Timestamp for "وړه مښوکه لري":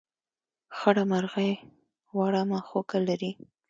2.17-3.31